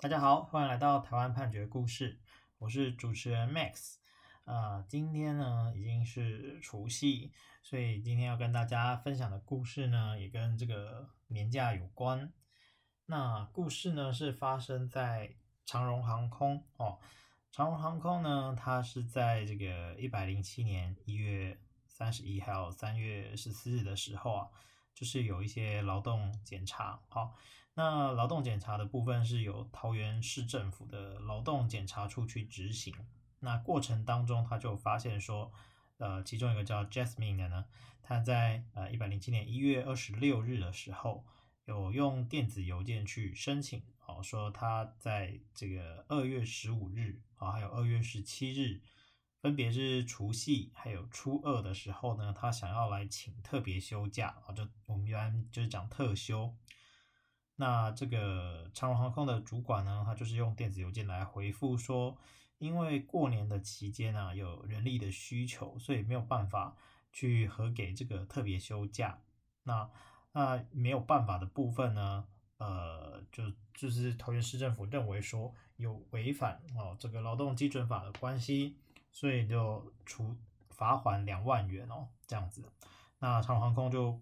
[0.00, 2.20] 大家好，欢迎来到台湾判决故事，
[2.58, 3.96] 我是主持人 Max。
[4.44, 7.32] 啊、今天呢已经是除夕，
[7.64, 12.32] 所以今天要跟大家分享的故事呢，也跟这个年假有关。
[13.06, 15.34] 那故事呢是发生在
[15.66, 17.00] 长荣航空哦，
[17.50, 21.58] 长荣航空呢，它是在这个一百零七年一月
[21.88, 24.48] 三十一还有三月十四日的时候啊，
[24.98, 27.32] 就是有一些劳动检查，好、
[27.74, 32.92] 那劳动检查的部分是由桃园市政府的劳动检查处去执行。
[33.38, 35.52] 那过程当中，他就发现说，
[35.98, 37.66] 呃，其中一个叫 Jasmine 的呢，
[38.02, 41.24] 他在呃一百零七年一月二十六日的时候，
[41.66, 48.80] 有用电子邮件去申请，哦，说他在这个二月十五日啊，还有二月十七日，
[49.40, 56.54] 分别是除夕还有初二的时候呢，他想要来请特别休假啊，就我们一般就是讲特休。
[57.56, 62.16] 那这个长荣航空的主管呢，他就是用电子邮件来回复说，
[62.58, 66.76] 因为过年的期间呢，有人力的需求，所以没有办法
[67.12, 69.18] 去核给这个特别休假。
[69.64, 69.90] 那
[70.32, 72.26] 那没有办法的部分呢，
[72.58, 78.76] 呃，就就是桃园市政府认为说有违反哦这个劳动基准法的关系，
[79.12, 80.36] 所以就处
[80.70, 82.64] 罚款两万元哦这样子。
[83.18, 84.20] 那长荣航空就。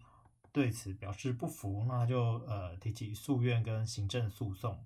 [0.53, 4.83] 对此表示不服，那他就呃提起诉愿跟行政诉讼。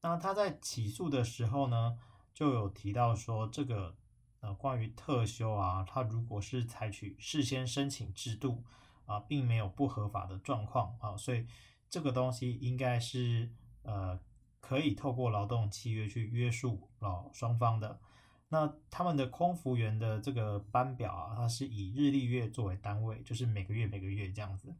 [0.00, 1.98] 那他在起诉的时候呢，
[2.32, 3.96] 就有提到说这个
[4.38, 8.62] 呃关于特休啊，他如果是采取事先申请制度
[9.04, 11.48] 啊，并没有不合法的状况啊，所以
[11.90, 13.50] 这个东西应该是
[13.82, 14.20] 呃
[14.60, 17.98] 可以透过劳动契约去约束老双方的。
[18.52, 24.74] 那他们的空服员的这个班表啊，它是以日历月作为单位，就是每个月每个月这样子，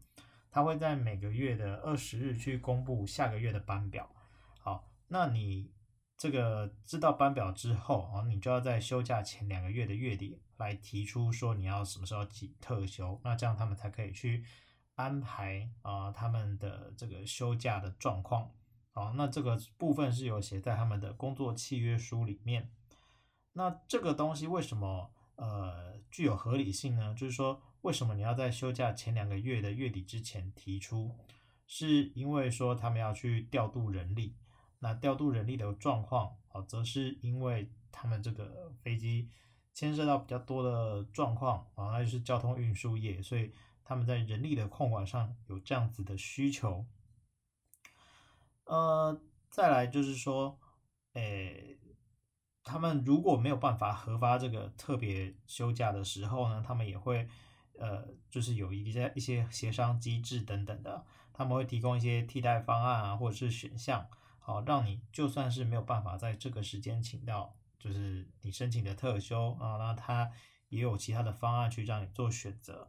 [0.50, 4.14] 他会在每个月的二十日去公布下个月的班表。
[4.60, 5.70] 好，那你
[6.18, 14.44] 这个知道班表之后啊，你就要在休假前两个月的月底来提出说你要什么时候请特休，那这样他们才可以去
[14.96, 18.50] 安排啊他们的这个休假的状况。
[18.90, 22.70] 好，那这个部分是有写在他们的工作契约书里面。
[23.54, 27.14] 那这个东西为什么呃具有合理性呢？
[27.14, 31.14] 就是说，为什么你要在休假前两个月的月底之前提出？
[31.66, 34.36] 是因为说他们要去调度人力，
[34.78, 39.30] 那调度人力的状况啊，则是因为他们这个飞机
[39.74, 43.52] 牵涉到比较多的状况啊，那就是交通运输业，所以
[43.84, 46.86] 他们在人力的控管上有这样子的需求。
[48.64, 49.20] 呃，
[49.50, 50.58] 再来就是说，
[51.12, 51.78] 诶。
[52.64, 57.28] 他们如果没有办法核发这个特别休假的时候呢，他们也会，
[57.78, 64.06] 呃，就是有一些一些协商机制等等的，他们会提供一些替代方案啊，或者是选项，
[64.38, 70.30] 好，让你就算是没有办法在这个时间请到，就是你申请的特休啊，那他
[70.68, 72.88] 也有其他的方案去让你做选择。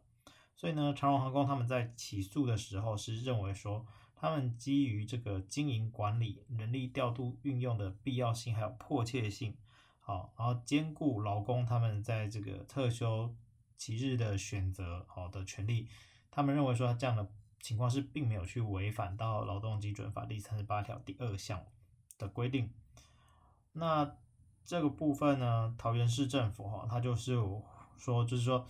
[0.56, 3.86] 所以呢，长荣航空他们在起诉的时候是认为说，
[4.24, 9.54] 他们基于这个经营管理、人力调度运用的必要性还有迫切性。
[10.00, 13.36] 好，然后兼顾劳工他们在这个特休
[13.76, 15.90] 期日的选择好的权利，
[16.32, 17.30] 他们认为说这样的
[17.60, 21.62] 情况是并没有去违反到劳动基准法第三十八条第二项
[22.18, 22.72] 的规定。
[23.74, 24.16] 那
[24.64, 27.36] 这个部分呢，桃园市政府哈，他就是
[27.98, 28.66] 说，就是说，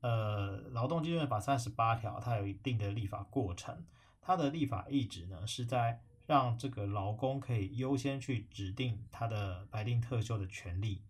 [0.00, 3.84] 呃，劳动基准法三十八条它有一定的立法过程，
[4.22, 6.00] 他的立法意旨呢是在。
[6.24, 11.02] 让这个劳工可以优先去指定他的白定特休的权利，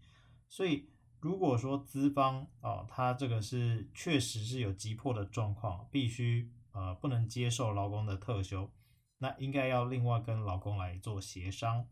[0.49, 0.89] 所以
[1.21, 8.72] 如果说资方啊，他这个是确实是有急迫的状况，必须呃不能接受劳工的特休，
[9.19, 11.87] 那应该要另外跟劳工来做协商。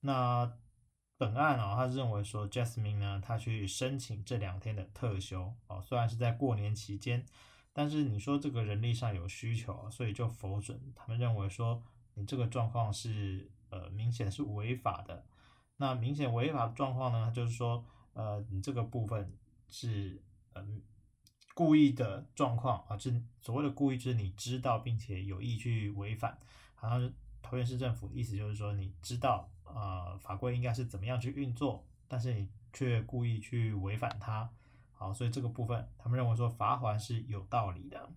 [0.00, 0.52] 那
[1.16, 7.24] 本案啊，他认为说 Jasmine 呢，他去申请这两天的特休啊，虽然是在过年期间，
[7.74, 10.80] 但是你说这个人力上有需求，所以就否准。
[10.94, 11.82] 他们认为说。
[12.16, 15.26] 你这个状况是呃明显是违法的，
[15.78, 19.36] 那明显违法的状况呢，就是说呃你这个部分
[19.68, 20.22] 是
[20.52, 20.82] 嗯、呃、
[21.54, 26.38] 故意的状况啊，是所谓的故意，就是你知道并且有意去违反，
[26.76, 27.12] 好像是
[27.42, 34.48] 桃园市政府的意思就是说你知道啊、呃、法规应该是怎么样去运作，但是你却故意去违反它，
[35.04, 38.08] 好，所以这个部分他们认为说罚锾是有道理的，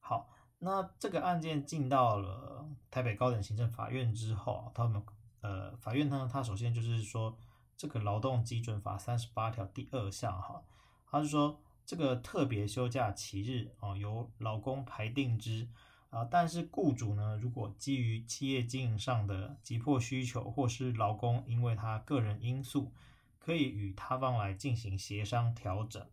[0.00, 0.28] 好。
[0.58, 5.00] 那这个案件进到了台北高等行政法院之后，他们
[5.40, 7.38] 呃法院呢，他首先就是说
[7.76, 10.62] 这个劳动基准法三十八条第二项哈，
[11.06, 15.68] 他是说这个特别休假期日啊由劳工排定之
[16.10, 22.92] 啊，但是雇主呢，如果基于企业经营上的急迫需求，或是劳工因为他个人因素，
[23.40, 26.06] 可以与他方来进行协商调整。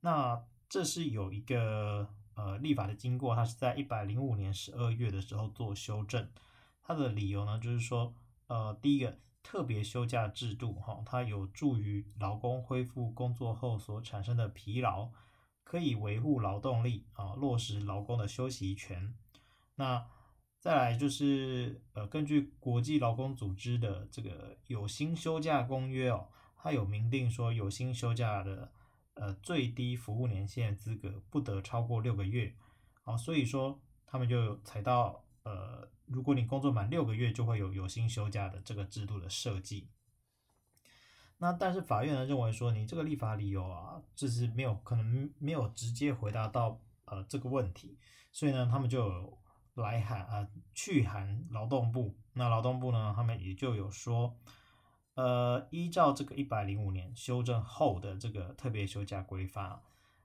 [0.00, 6.28] 那这是有一个呃立法的经过，它是在一百零五年十二月的时候做修正。
[6.82, 8.12] 它的理由呢，就是说，
[8.48, 15.10] 呃，第一个特别休假制度哈，它有助于劳工恢复工作后所产生的疲劳。
[15.68, 19.12] 可以维护劳动力啊，落实劳工的休息权。
[19.74, 20.06] 那
[20.60, 26.28] 再来就是呃，根据国际劳工组织的这个有薪休假公约哦，
[26.66, 28.72] 它有明定说有薪休假的
[29.14, 32.56] 呃最低服务年限资格不得超过六个月。
[33.04, 39.88] 啊，所以说他们就有采到呃，如果你工作满六个月，就会有有薪休假的这个制度的设计。
[41.38, 47.96] 那但是法院呢认为说，你这个立法理由啊，就是没有可能没有直接回答到呃这个问题，
[48.32, 49.38] 所以呢他们就
[49.74, 54.36] 来函啊去函劳动部，那劳动部呢他们也就有说，
[55.16, 59.80] 呃依照这个一百零五年修正后的这个特别休假规范，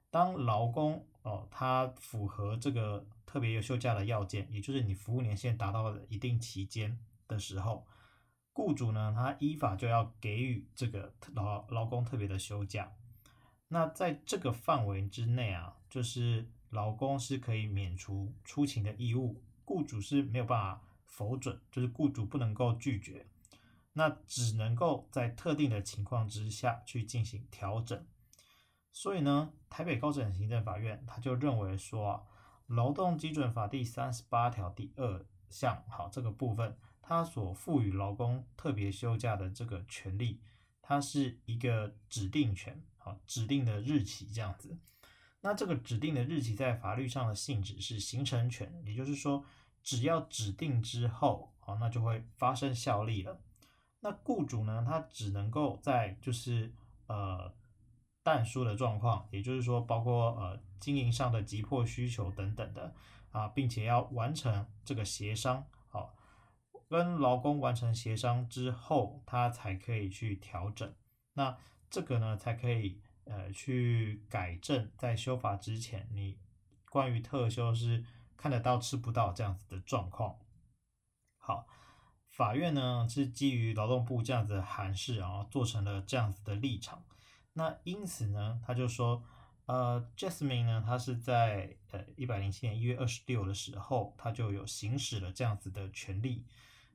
[0.09, 7.87] 当劳工哦他符合这个特别休假的要件，也就是你服务年限达到了一定期间的时候。
[8.53, 12.91] 雇主呢，他依法就要给予这个劳劳工特别的休假。
[13.69, 23.25] 那在这个范围之内啊，就是劳工是可以免除出勤的义务，雇主是没有办法否准，就是雇主不能够拒绝，
[23.93, 28.05] 那只能够在特定的情况之下去进行调整。
[28.91, 32.21] 所以呢，台北高等行政法院他就认为说啊，
[32.67, 36.77] 劳动基准法第三十八条第二项，好，这个部分。
[37.03, 40.39] 它所赋予劳工特别休假的这个权利，
[40.81, 44.77] 它是一个指定权，好，指定的日期这样子。
[45.41, 49.43] 那这个指定的日期在法律上的性质是形成权，也就是说，
[49.83, 53.41] 只要指定之后，好，那就会发生效力了。
[54.01, 56.73] 那雇主呢，他只能够在就是
[57.07, 57.53] 呃
[58.23, 62.93] 但书的状况，也就是说，包括呃经营上的急迫需求等等的
[63.31, 65.65] 啊，并且要完成这个协商。
[65.87, 66.15] 好
[66.89, 70.93] 跟劳工完成协商之后，他才可以去调整。
[71.33, 71.57] 那
[71.89, 76.37] 这个呢，才可以呃去改正在修法之前，你
[76.89, 78.03] 关于特休是
[78.35, 80.37] 看得到吃不到这样子的状况。
[81.37, 81.65] 好，
[82.31, 87.03] 法院呢是基于劳动部这样子的函释，然后做成了这样子的立场。
[87.53, 89.21] 那因此呢，他就说，
[89.65, 96.45] 呃，Jasmine 呢，他是在呃一百零七年一月二十六的时候，他就有行使了这样子的权利。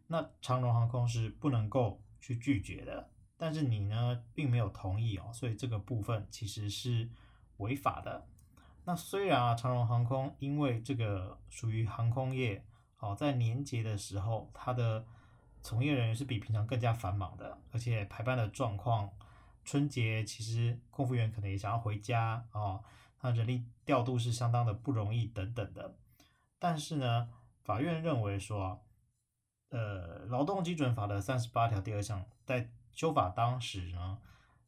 [0.06, 7.10] 那长荣航空是不能够去拒绝的，但是你呢并没有同意哦，所以这个部分其实是
[7.58, 8.26] 违法的。
[8.84, 12.64] 那虽然啊，长荣航空因为这个属于航空业，
[13.00, 15.04] 哦，在年节的时候，它的
[15.66, 19.10] 从业人员是比平常更加繁忙的，而且排班的状况，
[19.64, 22.84] 春节其实空服员可能也想要回家哦，
[23.20, 25.96] 那人力调度是相当的不容易等等的。
[26.60, 27.28] 但是呢，
[27.64, 28.80] 法院认为说。
[29.70, 34.16] 呃，劳动基准法的三十八条第二项，在修法当时呢，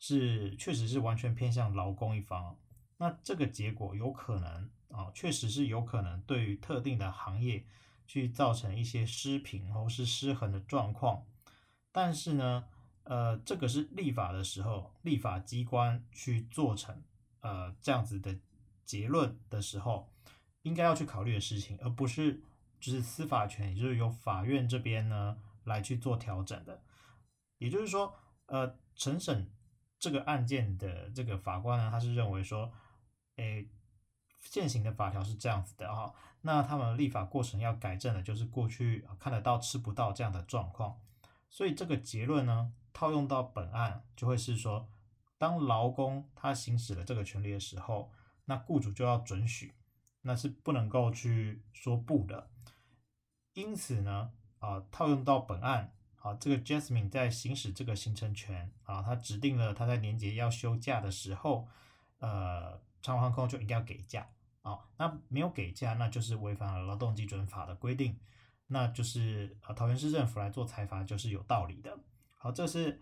[0.01, 2.59] 是确实是完全偏向劳工一方。
[2.97, 7.65] 那这个结果有可能啊，确实是有可能对于特定的行业
[8.09, 11.25] 去造成一些失平或是失衡的状况。
[11.93, 12.65] 但是呢，
[13.05, 17.05] 呃，这个是立法的时候，立法机关去做成
[17.43, 18.37] 呃这样子的
[18.85, 20.13] 结论的时候，
[20.63, 22.43] 应该要去考虑的事情，而不是。
[22.81, 26.81] 就是司法权，也就是由法院这边呢来去做调整的。
[27.57, 28.15] 也就是说，
[28.47, 29.51] 呃，承审
[29.99, 32.73] 这个案件的这个法官呢，他是认为说，
[33.35, 33.67] 诶，
[34.41, 41.01] 现行的法条是这样子的哈，那他们立法过程要改正的，就是过去看得到吃不到这样的状况。
[41.51, 44.89] 所以这个结论呢，套用到本案，就会是说，
[45.39, 48.13] 当劳工他行使了这个权利的时候，
[48.45, 49.75] 那雇主就要准许，
[50.23, 52.51] 那是不能够去说不的。
[53.55, 61.67] 因此呢，啊，套用到本案，啊，这个 Jasmine 在行使这个行程权，啊，他指定了他在年节要休假的时候，
[62.19, 64.29] 呃，长航空就一定要给价，
[64.63, 68.19] 啊，那没有给价，那就是违反了劳动基准法的规定，
[68.67, 71.99] 那就是啊，桃园市政府来做裁罚就是有道理的。
[72.37, 73.01] 好，这是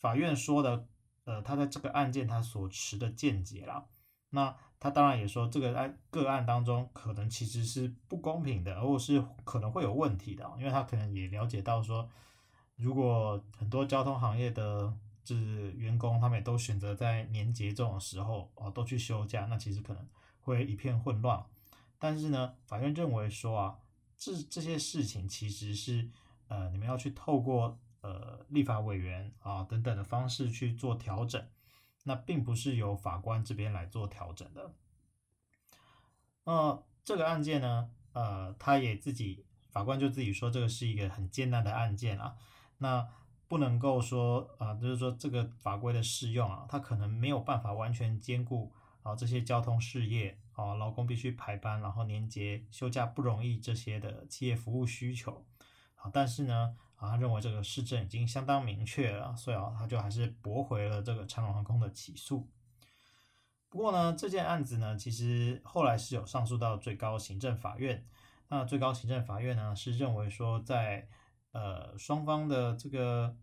[0.00, 0.88] 法院说的，
[1.24, 3.86] 呃，他在这个案件他所持的见解啦，
[4.30, 4.56] 那。
[4.80, 12.06] 他当然也说，这个案个案当中可能其实是不公平的，或是可能会有问题的，因为他可能也了解到说，
[12.76, 14.92] 如果很多交通行业的
[15.24, 20.06] 就是员工，他们也都选择在年节这种时候哦，都去休假，那其实可能
[20.40, 21.44] 会一片混乱。
[21.98, 23.78] 但是呢，法院认为说啊，
[24.18, 26.10] 这这些事情其实是
[26.48, 31.42] 呃，你们要去透过呃立法委员啊等等的方式去做调整，
[32.02, 34.74] 那并不是由法官这边来做调整的。
[36.44, 42.36] 呃，这个案件呢，呃，他也自己法官就自己说，这个是一个很艰难的案件啊，
[42.78, 43.08] 那
[43.46, 48.72] 不能够说啊，就是说这个法规的适用啊，它可能没有办法完全兼顾
[49.02, 55.44] 啊这些交通事业啊，劳工必须排班，然后年节休假不容易这些的企业服务需求，
[55.96, 62.48] 啊，但是呢，啊，他认为这个市政已经相当明确了，所以啊，他就还是驳回了这个长荣航空的起诉。
[63.68, 68.06] 不过呢，这件案子呢，其实后来是有上诉到最高行政法院。
[68.48, 71.08] 那最高行政法院呢，是认为说，在
[71.54, 73.34] 呃双方的这个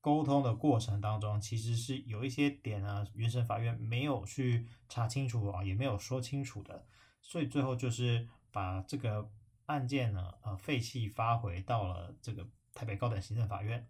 [0.00, 6.84] 沟通的过程当中，其实是有一些点呢，原审法院没有去查清楚啊，也没有说清楚的，
[7.22, 9.30] 所以最后就是把这个
[9.66, 12.44] 案件呢，呃废弃发回到了这个
[12.74, 13.86] 台北高等行政法院。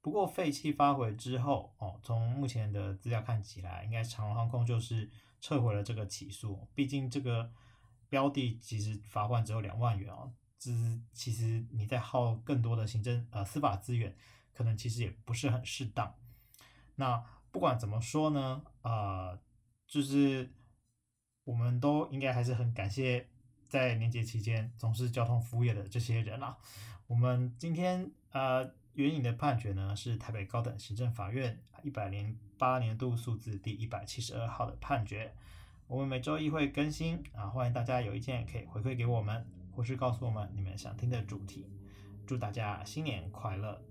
[0.00, 5.10] 不过废弃发回之后，哦，从目前的资料看起来，应该长荣航空就是。
[5.44, 7.50] 撤回了这个起诉，毕竟这个
[8.08, 10.70] 标的其实罚款只有两万元哦，这
[11.12, 14.14] 其实你在耗更多的行政呃司法资源，
[14.52, 16.14] 可能其实也不是很适当。
[16.94, 19.36] 那不管怎么说呢，呃，
[19.88, 20.52] 就是
[21.42, 23.28] 我们都应该还是很感谢
[23.68, 26.56] 在年节期间从事交通服务业的这些人啦。
[27.08, 35.34] 我们今天呃援引的判决呢是台北高等行政法院一百零八年度诉字第一百七十二号的判决，
[35.88, 41.66] 我们每周一会更新啊，欢迎大家有意见可以回馈给我们，或是告诉我们你们想听的主题。
[42.26, 43.82] 祝大家新年快乐！